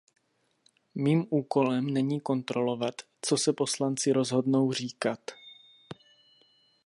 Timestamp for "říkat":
4.73-5.19